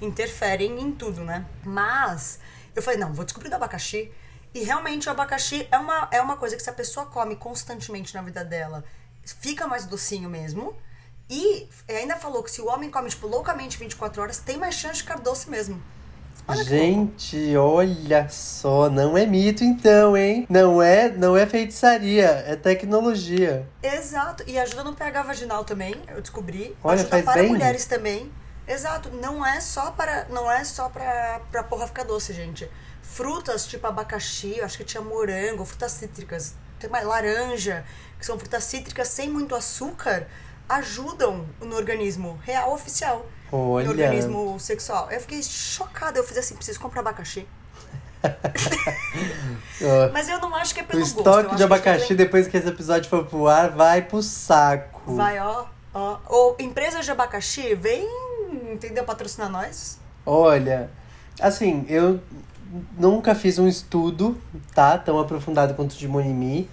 [0.00, 1.44] interferem em tudo, né?
[1.64, 2.38] Mas
[2.74, 4.10] eu falei, não, vou descobrir do abacaxi.
[4.52, 8.14] E realmente o abacaxi é uma, é uma coisa que se a pessoa come constantemente
[8.14, 8.84] na vida dela
[9.24, 10.76] fica mais docinho mesmo.
[11.28, 14.96] E ainda falou que se o homem come, tipo, loucamente 24 horas, tem mais chance
[14.96, 15.82] de ficar doce mesmo.
[16.46, 16.62] Olha.
[16.62, 20.46] Gente, olha só, não é mito então, hein?
[20.50, 23.66] Não é, não é feitiçaria, é tecnologia.
[23.82, 24.44] Exato.
[24.46, 26.76] E ajuda no pH vaginal também, eu descobri.
[26.84, 27.48] Olha, ajuda para bem.
[27.48, 28.30] mulheres também.
[28.68, 29.10] Exato.
[29.10, 30.26] Não é só para.
[30.28, 32.68] Não é só pra, pra porra ficar doce, gente.
[33.02, 37.84] Frutas tipo abacaxi, acho que tinha morango, frutas cítricas, tem mais laranja,
[38.18, 40.26] que são frutas cítricas sem muito açúcar,
[40.68, 43.26] ajudam no organismo real oficial.
[43.52, 43.84] Olha.
[43.84, 45.10] No organismo sexual.
[45.10, 46.18] Eu fiquei chocada.
[46.18, 47.46] Eu fiz assim, preciso comprar abacaxi.
[50.12, 51.16] Mas eu não acho que é o pelo gosto.
[51.16, 54.22] eu estoque de que abacaxi, tem- depois que esse episódio for pro ar, vai pro
[54.22, 55.14] saco.
[55.14, 56.18] Vai, ó, ó.
[56.26, 58.08] Ou empresas de abacaxi, vem,
[58.72, 59.04] entendeu?
[59.04, 59.98] Patrocinar nós.
[60.24, 60.90] Olha,
[61.40, 62.20] assim, eu
[62.96, 64.40] nunca fiz um estudo,
[64.74, 64.96] tá?
[64.96, 66.68] Tão aprofundado quanto o de Monimi.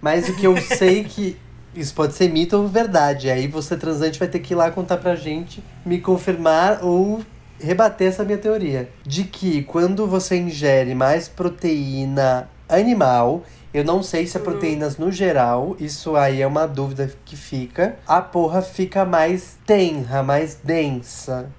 [0.00, 1.38] Mas o que eu sei que
[1.76, 3.30] isso pode ser mito ou verdade.
[3.30, 7.22] Aí você, transante, vai ter que ir lá contar pra gente, me confirmar ou
[7.60, 8.88] rebater essa minha teoria.
[9.04, 15.12] De que quando você ingere mais proteína animal, eu não sei se é proteínas no
[15.12, 17.96] geral, isso aí é uma dúvida que fica.
[18.06, 21.50] A porra fica mais tenra, mais densa.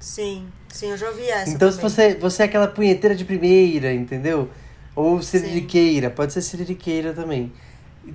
[0.00, 1.50] Sim, sim, eu já ouvi essa.
[1.50, 1.90] Então, se também.
[1.90, 4.48] você, você é aquela punheteira de primeira, entendeu?
[4.94, 7.52] Ou siririqueira, pode ser siririqueira também.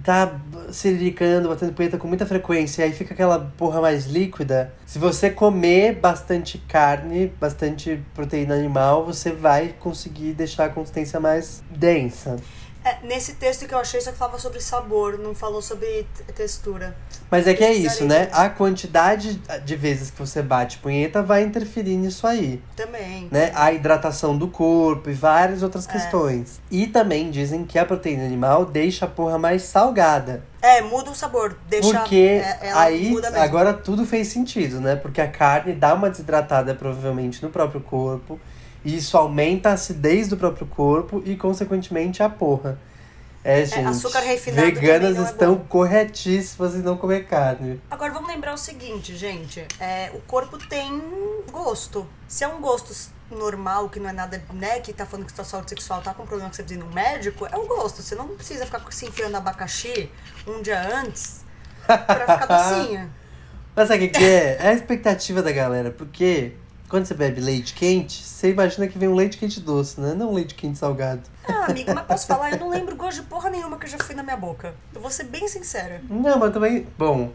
[0.04, 0.39] Tá
[0.71, 4.73] siriricando, batendo punheta com muita frequência, aí fica aquela porra mais líquida.
[4.86, 11.62] Se você comer bastante carne, bastante proteína animal, você vai conseguir deixar a consistência mais
[11.69, 12.38] densa.
[12.83, 16.95] É, nesse texto que eu achei, só que falava sobre sabor, não falou sobre textura.
[17.29, 18.27] Mas é que é isso, né?
[18.31, 22.61] A quantidade de vezes que você bate punheta vai interferir nisso aí.
[22.75, 23.27] Também.
[23.31, 23.51] né?
[23.53, 25.91] A hidratação do corpo e várias outras É.
[25.91, 26.59] questões.
[26.71, 30.43] E também dizem que a proteína animal deixa a porra mais salgada.
[30.61, 31.55] É, muda o sabor.
[31.69, 31.99] Deixa.
[31.99, 34.95] Porque é, ela aí agora tudo fez sentido, né?
[34.95, 38.39] Porque a carne dá uma desidratada provavelmente no próprio corpo.
[38.83, 42.79] E isso aumenta a acidez do próprio corpo e, consequentemente, a porra.
[43.43, 43.87] É, gente.
[43.87, 45.65] açúcar refinado veganas é estão bom.
[45.67, 47.81] corretíssimas em não comer carne.
[47.89, 49.65] Agora vamos lembrar o seguinte, gente.
[49.79, 51.01] É, o corpo tem
[51.51, 52.07] gosto.
[52.27, 52.93] Se é um gosto
[53.31, 56.23] normal, que não é nada, né, que tá falando que sua saúde sexual tá com
[56.25, 58.03] problema que você precisa ir no médico, é o gosto.
[58.03, 60.11] Você não precisa ficar se enfiando abacaxi
[60.45, 61.43] um dia antes
[61.85, 63.09] pra ficar docinha.
[63.75, 64.57] Mas sabe o que, que é?
[64.59, 66.53] É a expectativa da galera, porque
[66.91, 70.13] quando você bebe leite quente, você imagina que vem um leite quente doce, né?
[70.13, 71.21] Não um leite quente salgado.
[71.47, 72.51] Ah, amigo, mas posso falar?
[72.51, 74.75] Eu não lembro gosto de porra nenhuma que eu já fui na minha boca.
[74.93, 76.01] Eu vou ser bem sincera.
[76.10, 76.86] Não, mas também.
[76.97, 77.32] Bom,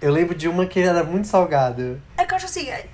[0.00, 1.98] eu lembro de uma que era muito salgada.
[2.16, 2.86] É que eu acho assim, é-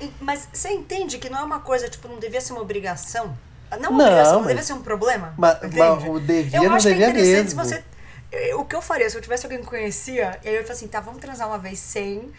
[0.00, 3.36] é- mas você entende que não é uma coisa, tipo, não devia ser uma obrigação?
[3.80, 5.32] Não uma Não, obrigação, não mas- devia ser um problema?
[5.38, 7.64] Mas, mas o devia eu não acho que devia é interessante mesmo.
[7.64, 7.84] se você.
[8.56, 10.74] O que eu faria se eu tivesse alguém que conhecia, e aí eu ia falar
[10.74, 12.30] assim, tá, vamos transar uma vez sem.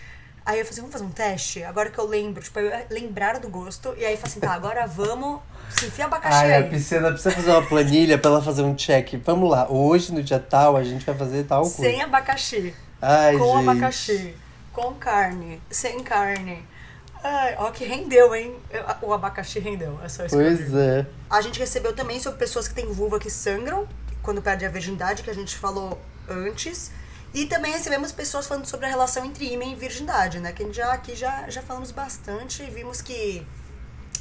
[0.48, 1.62] Aí eu falei assim, vamos fazer um teste?
[1.62, 4.40] Agora que eu lembro, tipo, eu ia lembrar do gosto, e aí eu falei assim,
[4.40, 5.42] tá, agora vamos.
[5.78, 6.70] Se enfia abacaxi Ai, a aí.
[6.70, 9.16] piscina precisa fazer uma planilha pra ela fazer um check.
[9.26, 11.76] Vamos lá, hoje no dia tal a gente vai fazer tal coisa.
[11.76, 12.74] Sem abacaxi.
[13.02, 13.70] Ai, com gente.
[13.70, 14.36] abacaxi,
[14.72, 16.66] com carne, sem carne.
[17.22, 18.56] Ai, ó que rendeu, hein?
[19.02, 21.06] O abacaxi rendeu, é só isso Pois é.
[21.30, 23.86] A gente recebeu também sobre pessoas que têm vulva que sangram
[24.24, 26.90] quando perde a virgindade, que a gente falou antes.
[27.34, 30.52] E também recebemos pessoas falando sobre a relação entre ímã e virgindade, né?
[30.52, 33.46] Que já aqui já, já falamos bastante e vimos que.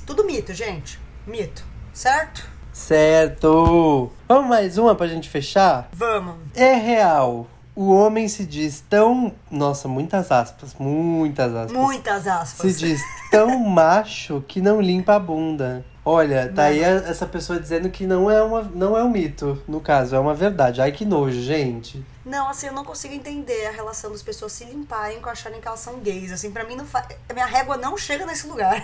[0.05, 1.01] Tudo mito, gente.
[1.27, 1.65] Mito.
[1.93, 2.49] Certo?
[2.73, 4.13] Certo.
[4.29, 5.89] Vamos mais uma pra gente fechar?
[5.93, 6.37] Vamos.
[6.55, 7.47] É real.
[7.75, 9.35] O homem se diz tão.
[9.51, 11.73] Nossa, muitas aspas, muitas aspas.
[11.73, 12.73] Muitas aspas.
[12.73, 15.85] Se diz tão macho que não limpa a bunda.
[16.09, 19.81] Olha, tá aí essa pessoa dizendo que não é, uma, não é um mito, no
[19.81, 20.81] caso, é uma verdade.
[20.81, 22.01] Ai, que nojo, gente.
[22.25, 25.67] Não, assim, eu não consigo entender a relação das pessoas se limparem com acharem que
[25.67, 26.31] elas são gays.
[26.31, 27.05] Assim, pra mim, não fa...
[27.29, 28.81] a minha régua não chega nesse lugar.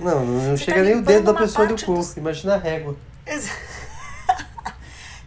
[0.00, 2.00] Não, não Você chega tá nem o dedo da pessoa do cu.
[2.16, 2.96] Imagina a régua.
[3.26, 3.52] Exa-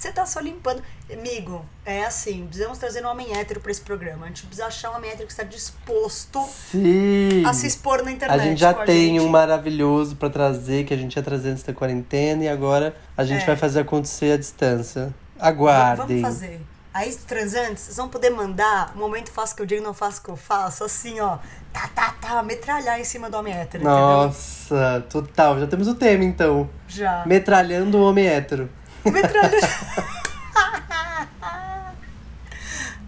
[0.04, 0.84] Você tá só limpando.
[1.10, 4.26] Amigo, é assim, precisamos trazer um homem hétero pra esse programa.
[4.26, 7.46] A gente precisa achar um homem hétero que está disposto Sim.
[7.46, 8.44] a se expor na A internet.
[8.44, 9.22] gente já tem gente.
[9.22, 13.24] um maravilhoso pra trazer, que a gente ia trazer antes da quarentena, e agora a
[13.24, 13.46] gente É.
[13.46, 15.13] vai fazer acontecer à distância.
[15.39, 16.20] Aguardem.
[16.20, 16.60] Vamos fazer.
[16.94, 20.30] Aí, transantes, vocês vão poder mandar momento faço que eu digo, não faço o que
[20.32, 21.38] eu faço, assim, ó.
[21.72, 25.60] Tá, tá, tá, metralhar em cima do homem hétero, Nossa, total.
[25.62, 26.60] Já temos o tema, então.
[26.63, 26.70] entendeu?
[26.89, 27.24] Já.
[27.26, 28.70] Metralhando o homem hétero.
[29.06, 29.60] Metralha.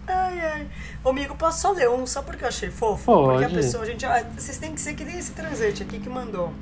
[0.06, 0.68] ai, ai.
[1.02, 3.04] Ô, amigo, posso só ler um, só porque eu achei fofo?
[3.04, 3.54] Porque a Pode.
[3.54, 6.52] pessoa, a gente, ah, vocês têm que ser que nem esse transante aqui que mandou.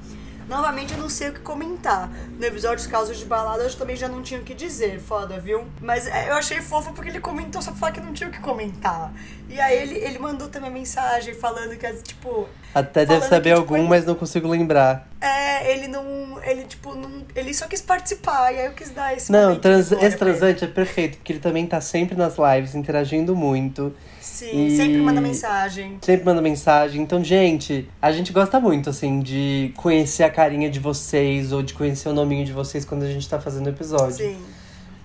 [0.48, 2.11] Novamente, eu não sei o que comentar.
[2.38, 5.00] No episódio de casos de balada, eu também já não tinha o que dizer.
[5.00, 5.64] Foda, viu?
[5.80, 8.40] Mas é, eu achei fofo porque ele comentou, só falar que não tinha o que
[8.40, 9.12] comentar.
[9.48, 12.48] E aí ele, ele mandou também mensagem falando que, tipo.
[12.74, 15.09] Até deve saber que, algum, tipo, mas não consigo lembrar.
[15.20, 16.42] É, ele não.
[16.42, 17.24] Ele, tipo, não.
[17.35, 18.52] Ele só quis participar.
[18.52, 21.66] E aí eu quis dar esse Não, trans, esse transante é perfeito, porque ele também
[21.66, 23.94] tá sempre nas lives, interagindo muito.
[24.24, 25.98] Sim, E- sempre manda mensagem.
[26.00, 27.02] Sempre manda mensagem.
[27.02, 31.74] Então, gente, a gente gosta muito, assim, de conhecer a carinha de vocês ou de
[31.74, 34.16] conhecer o nominho de vocês quando a gente tá fazendo o episódio.
[34.16, 34.38] Sim.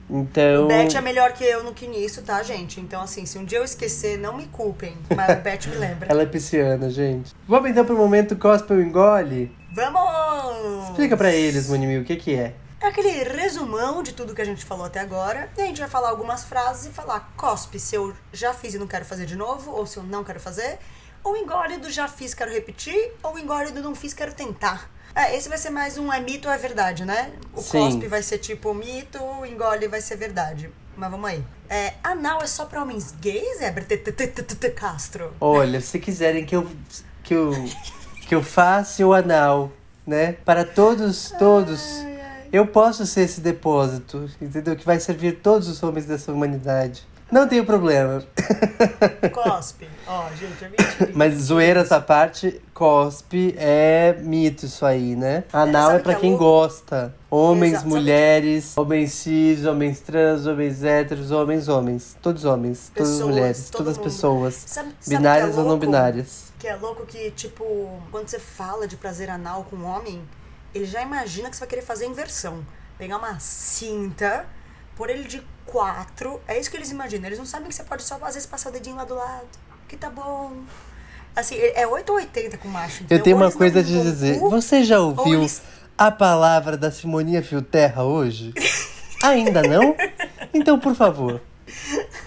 [0.09, 0.67] Então.
[0.67, 2.79] Beth é melhor que eu no que nisso, tá, gente?
[2.79, 4.93] Então, assim, se um dia eu esquecer, não me culpem.
[5.15, 6.07] Mas Beth me lembra.
[6.09, 7.31] Ela é pisciana, gente.
[7.47, 9.51] Vamos então pro momento Gospel Engole?
[9.71, 10.85] Vamos!
[10.89, 12.53] Explica pra eles, Monimi, o que que é.
[12.81, 15.49] É aquele resumão de tudo que a gente falou até agora.
[15.57, 18.79] E a gente vai falar algumas frases e falar cospe se eu já fiz e
[18.79, 20.79] não quero fazer de novo, ou se eu não quero fazer.
[21.21, 24.89] Ou engole do já fiz, quero repetir, ou engole do não fiz, quero tentar.
[25.13, 27.33] É, esse vai ser mais um é mito ou é verdade, né?
[27.53, 27.79] O Sim.
[27.79, 30.69] cospe vai ser tipo mito, o engole vai ser verdade.
[30.95, 31.43] Mas vamos aí.
[31.69, 33.71] É, anal é só pra homens gays, é?
[34.73, 35.33] Castro.
[35.41, 36.69] Olha, se quiserem que eu,
[37.23, 37.51] que eu,
[38.25, 39.69] que eu faça o anal,
[40.07, 40.33] né?
[40.45, 42.07] Para todos, todos.
[42.51, 44.75] Eu posso ser esse depósito, entendeu?
[44.75, 47.07] Que vai servir todos os homens dessa humanidade.
[47.31, 48.23] Não tenho problema.
[49.31, 49.87] Cospe.
[50.07, 51.11] Ó, gente, é mentira.
[51.13, 55.43] Mas zoeira essa parte, cospe é mito isso aí, né?
[55.53, 56.43] Anal sabe é pra que é quem louco?
[56.45, 57.13] gosta.
[57.29, 62.17] Homens, Exato, mulheres, homens cis, homens trans, homens héteros, homens, homens.
[62.19, 64.03] Todos homens, todas as Pessoas, mulheres, todo todas as mundo.
[64.05, 64.53] pessoas.
[64.65, 66.51] Sabe, sabe Binárias é ou não binárias.
[66.57, 67.63] Que é louco que, tipo,
[68.09, 70.19] quando você fala de prazer anal com um homem,
[70.73, 72.65] ele já imagina que você vai querer fazer a inversão.
[72.97, 74.45] Pegar uma cinta,
[74.95, 76.41] pôr ele de quatro.
[76.47, 77.25] É isso que eles imaginam.
[77.27, 79.47] Eles não sabem que você pode só, às vezes, passar o dedinho lá do lado.
[79.87, 80.51] Que tá bom.
[81.35, 83.01] Assim, é 8 ou 80 com macho.
[83.01, 83.23] Eu entendeu?
[83.23, 84.39] tenho uma coisa o dizer.
[84.39, 85.61] cu, Você já ouviu eles-
[85.97, 88.53] a palavra da Simoninha Filterra hoje?
[89.23, 89.95] Ainda não?
[90.53, 91.41] Então, por favor.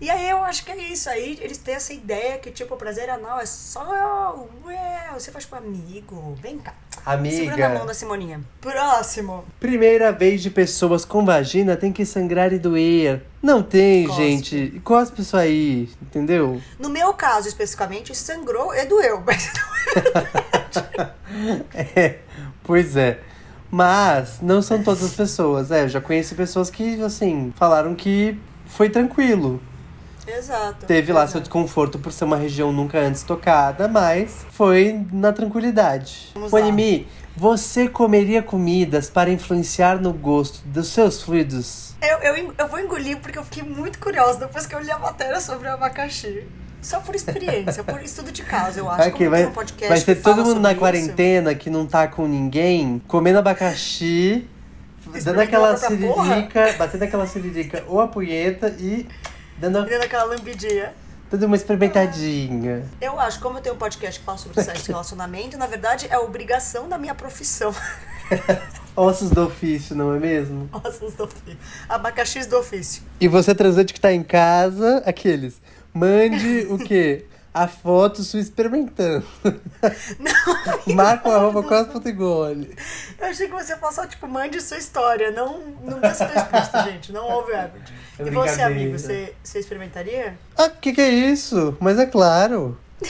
[0.00, 1.10] E aí eu acho que é isso.
[1.10, 4.46] Aí eles têm essa ideia que, tipo, o prazer anal é só.
[4.64, 6.36] Ué, você faz pro amigo.
[6.40, 6.72] Vem cá.
[7.30, 8.40] Segura na mão Amiga, da Simoninha.
[8.60, 9.44] Próximo.
[9.58, 13.22] primeira vez de pessoas com vagina tem que sangrar e doer.
[13.42, 14.22] Não tem, Cospe.
[14.22, 14.80] gente.
[14.84, 16.60] Cospe isso aí, entendeu?
[16.78, 19.22] No meu caso, especificamente, sangrou e doeu.
[19.26, 19.50] Mas
[21.96, 22.18] É,
[22.64, 23.20] pois é.
[23.70, 25.70] Mas não são todas as pessoas.
[25.70, 29.60] É, eu já conheci pessoas que, assim, falaram que foi tranquilo.
[30.36, 30.86] Exato.
[30.86, 31.32] Teve lá exato.
[31.32, 36.32] seu desconforto por ser uma região nunca antes tocada, mas foi na tranquilidade.
[36.36, 41.94] Monimi, você comeria comidas para influenciar no gosto dos seus fluidos?
[42.02, 44.98] Eu, eu, eu vou engolir porque eu fiquei muito curiosa depois que eu li a
[44.98, 46.46] matéria sobre o abacaxi.
[46.80, 48.98] Só por experiência, por estudo de caso, eu acho.
[48.98, 50.78] Vai, Como vai, um podcast vai ser todo mundo na isso.
[50.78, 54.46] quarentena que não tá com ninguém, comendo abacaxi,
[55.24, 59.06] dando aquela siririca, batendo aquela siririca ou a punheta e
[59.58, 60.92] dando, dando aquela lambidinha.
[61.30, 62.84] dando uma experimentadinha.
[63.00, 66.06] Eu acho, como eu tenho um podcast que fala sobre sexo e relacionamento, na verdade
[66.10, 67.74] é obrigação da minha profissão.
[68.96, 70.68] Ossos do ofício, não é mesmo?
[70.72, 71.56] Ossos do ofício.
[71.88, 73.02] Abacaxis do ofício.
[73.20, 75.60] E você transante que tá em casa, aqueles,
[75.94, 77.24] mande o quê?
[77.54, 79.24] A foto sua experimentando.
[80.18, 82.76] Não, Marca o arroba cospotegole.
[83.18, 85.30] eu achei que você ia passar, tipo, mande sua história.
[85.30, 87.12] Não, não dê explícito, gente.
[87.12, 87.90] Não houve hábito.
[88.18, 90.36] É e você, amigo, você, você experimentaria?
[90.56, 91.76] Ah, que que é isso?
[91.80, 92.78] Mas é claro.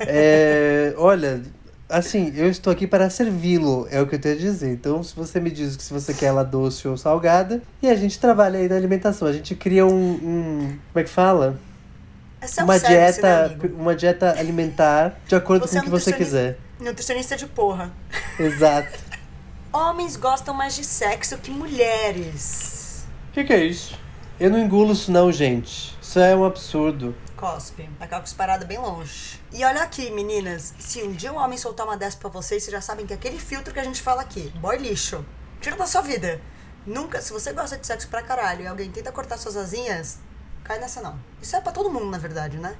[0.00, 1.42] É, olha,
[1.88, 4.72] assim, eu estou aqui para servi-lo, é o que eu tenho a dizer.
[4.72, 7.94] Então, se você me diz que se você quer ela doce ou salgada, e a
[7.94, 11.58] gente trabalha aí na alimentação, a gente cria um, um como é que fala?
[12.40, 16.12] É Uma né, dieta, uma dieta alimentar de acordo Você com é o que você
[16.12, 16.58] quiser.
[16.80, 17.92] Nutricionista de porra.
[18.38, 18.98] Exato.
[19.72, 23.04] Homens gostam mais de sexo que mulheres.
[23.28, 23.98] O que, que é isso?
[24.40, 25.94] Eu não engulo isso não, gente.
[26.00, 27.14] Isso é um absurdo.
[27.36, 27.90] Cospe.
[28.00, 29.38] Aquela parada bem longe.
[29.52, 30.72] E olha aqui, meninas.
[30.78, 33.16] Se um dia um homem soltar uma dessa pra vocês, vocês já sabem que é
[33.16, 34.48] aquele filtro que a gente fala aqui.
[34.56, 35.22] Boy lixo.
[35.60, 36.40] Tira da sua vida.
[36.86, 40.18] Nunca, se você gosta de sexo pra caralho e alguém tenta cortar suas asinhas,
[40.64, 41.20] cai nessa não.
[41.42, 42.74] Isso é pra todo mundo, na verdade, né?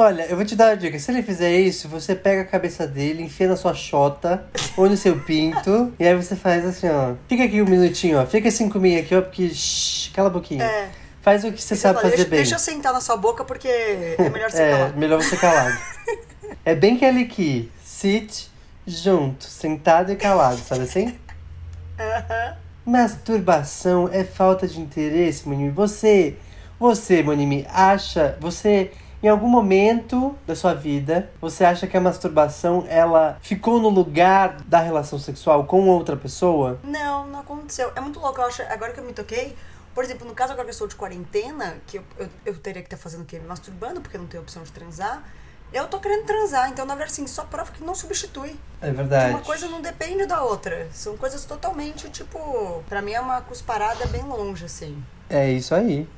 [0.00, 0.96] Olha, eu vou te dar uma dica.
[0.96, 4.44] Se ele fizer isso, você pega a cabeça dele, enfia na sua chota
[4.76, 7.16] ou no seu pinto, e aí você faz assim, ó.
[7.28, 8.24] Fica aqui um minutinho, ó.
[8.24, 9.48] Fica cinco comigo aqui, ó, porque.
[9.48, 10.62] Shh, cala a boquinha.
[10.62, 10.88] É.
[11.20, 12.38] Faz o que você sabe fazer deixa, bem.
[12.38, 14.96] deixa eu sentar na sua boca porque é melhor você é, calar.
[14.96, 15.76] melhor você calado.
[16.64, 17.68] é bem que ele aqui.
[17.82, 18.46] Sit
[18.86, 21.18] junto, sentado e calado, sabe assim?
[21.98, 22.56] Aham.
[22.86, 25.70] Masturbação é falta de interesse, Monimi.
[25.70, 26.36] Você,
[26.78, 32.84] você, Monimi, acha, você Em algum momento da sua vida, você acha que a masturbação
[32.88, 36.78] ela ficou no lugar da relação sexual com outra pessoa?
[36.84, 37.90] Não, não aconteceu.
[37.96, 39.56] É muito louco, eu acho, agora que eu me toquei,
[39.92, 42.80] por exemplo, no caso agora que eu estou de quarentena, que eu, eu, eu teria
[42.80, 43.40] que estar fazendo o quê?
[43.40, 45.24] Me masturbando, porque eu não tenho opção de transar.
[45.72, 48.54] Eu tô querendo transar, então na verdade assim, só prova que não substitui.
[48.80, 49.34] É verdade.
[49.34, 50.88] Uma coisa não depende da outra.
[50.92, 55.02] São coisas totalmente, tipo, pra mim é uma cusparada bem longe, assim.
[55.28, 56.08] É isso aí.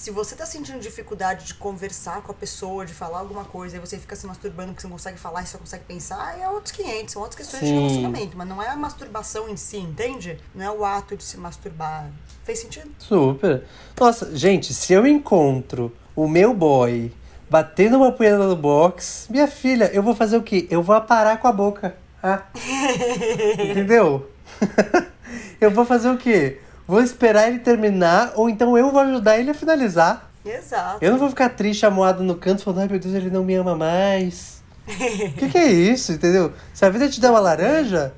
[0.00, 3.78] Se você tá sentindo dificuldade de conversar com a pessoa, de falar alguma coisa, e
[3.78, 6.72] você fica se masturbando porque você não consegue falar e só consegue pensar, é outros
[6.72, 7.74] 500, são outras questões de Sim.
[7.74, 8.34] relacionamento.
[8.34, 10.38] Mas não é a masturbação em si, entende?
[10.54, 12.10] Não é o ato de se masturbar.
[12.44, 12.90] Fez sentido?
[12.98, 13.62] Super.
[14.00, 17.12] Nossa, gente, se eu encontro o meu boy
[17.50, 20.66] batendo uma punheta no box, minha filha, eu vou fazer o quê?
[20.70, 21.94] Eu vou aparar com a boca.
[22.22, 22.44] Ah.
[23.68, 24.30] Entendeu?
[25.60, 26.58] eu vou fazer o quê?
[26.90, 30.28] Vou esperar ele terminar, ou então eu vou ajudar ele a finalizar.
[30.44, 30.98] Exato.
[31.00, 33.54] Eu não vou ficar triste, amuado no canto, falando, ai meu Deus, ele não me
[33.54, 34.60] ama mais.
[34.88, 34.90] O
[35.38, 36.52] que, que é isso, entendeu?
[36.74, 38.12] Se a vida te der uma laranja,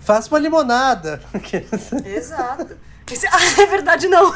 [0.00, 1.20] faça uma limonada.
[2.04, 2.76] Exato.
[3.30, 4.34] Ah, é verdade, não.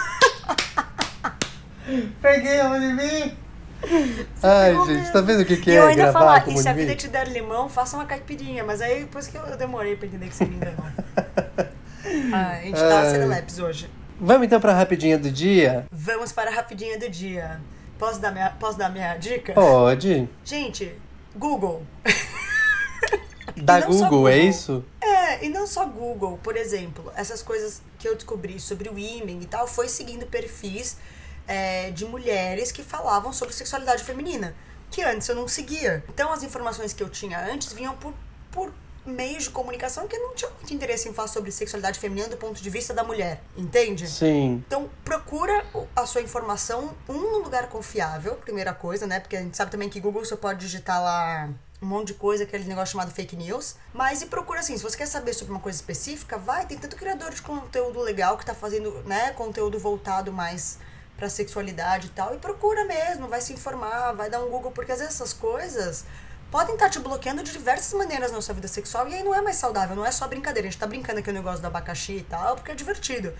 [2.22, 3.37] Peguei a mão de mim.
[4.40, 5.12] Ai, pegou gente, mesmo.
[5.12, 6.94] tá vendo o que, que e é eu ainda gravar falar, e se a vida
[6.94, 8.62] te der limão, faça uma caipirinha.
[8.62, 10.87] Mas aí depois que eu, eu demorei pra entender que você me enganou.
[12.33, 13.90] ah, a gente tá sendo lápis hoje.
[14.20, 15.87] Vamos então pra rapidinha do dia?
[15.90, 17.61] Vamos para a rapidinha do dia.
[17.99, 19.53] Posso dar minha, posso dar minha dica?
[19.53, 20.29] Pode.
[20.44, 20.94] Gente,
[21.35, 21.83] Google.
[23.57, 24.49] Da só Google, é Google.
[24.49, 24.85] isso?
[25.01, 29.40] É, e não só Google, por exemplo, essas coisas que eu descobri sobre o Imen
[29.42, 30.96] e tal, foi seguindo perfis
[31.46, 34.55] é, de mulheres que falavam sobre sexualidade feminina,
[34.90, 36.03] que antes eu não seguia.
[36.09, 38.14] Então as informações que eu tinha antes vinham por,
[38.51, 38.73] por
[39.11, 42.62] meios de comunicação que não tinha muito interesse em falar sobre sexualidade feminina do ponto
[42.62, 44.09] de vista da mulher, entende?
[44.09, 44.62] Sim.
[44.66, 49.20] Então, procura a sua informação, um, num lugar confiável, primeira coisa, né?
[49.20, 51.51] Porque a gente sabe também que Google você pode digitar lá
[51.83, 53.77] um monte de coisa, aquele negócio chamado fake news.
[53.92, 56.96] Mas e procura assim, se você quer saber sobre uma coisa específica, vai, tem tanto
[56.96, 60.79] criador de conteúdo legal que tá fazendo, né, conteúdo voltado mais
[61.16, 62.35] pra sexualidade e tal.
[62.35, 66.05] E procura mesmo, vai se informar, vai dar um Google, porque às vezes essas coisas
[66.51, 69.41] podem estar te bloqueando de diversas maneiras na sua vida sexual e aí não é
[69.41, 70.67] mais saudável, não é só brincadeira.
[70.67, 73.33] A gente tá brincando aqui o negócio do abacaxi e tal, porque é divertido.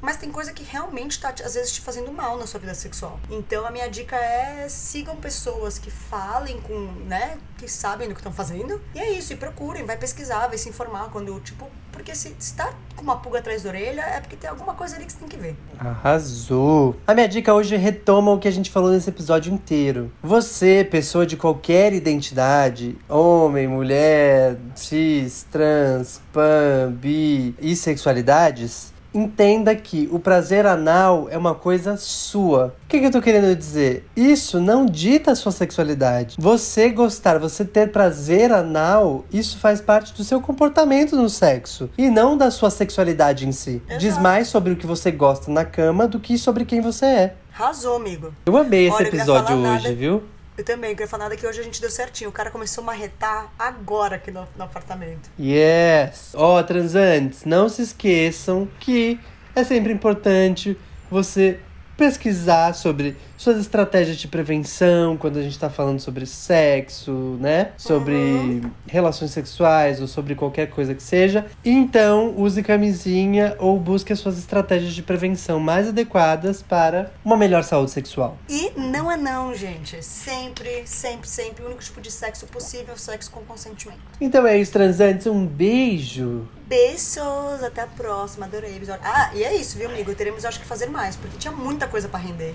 [0.00, 3.20] Mas tem coisa que realmente tá, às vezes, te fazendo mal na sua vida sexual.
[3.30, 6.74] Então, a minha dica é sigam pessoas que falem com,
[7.06, 8.82] né, que sabem do que estão fazendo.
[8.96, 12.54] E é isso, e procurem, vai pesquisar, vai se informar quando, tipo, porque se, se
[12.54, 15.18] tá com uma pulga atrás da orelha, é porque tem alguma coisa ali que você
[15.18, 15.54] tem que ver.
[15.78, 16.96] Arrasou!
[17.06, 20.10] A minha dica hoje retoma o que a gente falou nesse episódio inteiro.
[20.22, 30.08] Você, pessoa de qualquer identidade, homem, mulher, cis, trans, pan, bi e sexualidades, entenda que
[30.12, 32.74] o prazer anal é uma coisa sua.
[32.84, 34.06] O que, que eu tô querendo dizer?
[34.16, 36.36] Isso não dita a sua sexualidade.
[36.38, 42.10] Você gostar, você ter prazer anal, isso faz parte do seu comportamento no sexo e
[42.10, 43.82] não da sua sexualidade em si.
[43.98, 44.22] Diz Exato.
[44.22, 47.34] mais sobre o que você gosta na cama do que sobre quem você é.
[47.54, 48.32] Arrasou, amigo.
[48.46, 49.94] Eu amei esse Olha, episódio hoje, nada.
[49.94, 50.22] viu?
[50.56, 52.28] Eu também, queria falar nada que hoje a gente deu certinho.
[52.28, 55.30] O cara começou a marretar agora aqui no, no apartamento.
[55.40, 56.32] Yes!
[56.34, 59.18] Ó, transantes, não se esqueçam que
[59.54, 60.78] é sempre importante
[61.10, 61.58] você
[61.96, 67.72] pesquisar sobre suas estratégias de prevenção quando a gente tá falando sobre sexo, né?
[67.76, 68.70] Sobre Uhum.
[68.86, 71.46] relações sexuais ou sobre qualquer coisa que seja.
[71.64, 77.64] Então, use camisinha ou busque as suas estratégias de prevenção mais adequadas para uma melhor
[77.64, 78.36] saúde sexual.
[78.48, 80.02] E não é não, gente.
[80.04, 81.62] Sempre, sempre, sempre.
[81.62, 84.00] O único tipo de sexo possível é o sexo com consentimento.
[84.20, 85.26] Então é isso, transantes.
[85.26, 86.46] Um beijo!
[86.66, 88.46] Beijos, até a próxima.
[88.46, 89.02] Adorei o episódio.
[89.04, 90.14] Ah, e é isso, viu, amigo?
[90.14, 92.54] Teremos, acho que, fazer mais, porque tinha muita coisa pra render.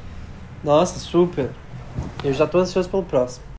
[0.67, 1.49] Nossa, super.
[2.21, 3.46] Eu já tô ansioso pelo próximo.